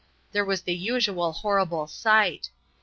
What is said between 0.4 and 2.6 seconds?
was the usual horrible sight.